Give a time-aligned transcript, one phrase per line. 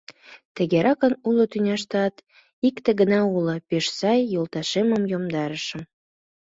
[0.55, 2.15] Тыгеракын, уло тӱняштат
[2.67, 5.81] икте гына улшо пеш сай йолташемым йомдарышым.